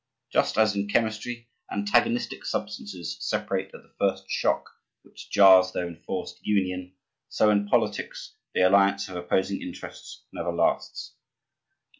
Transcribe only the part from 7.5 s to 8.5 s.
in politics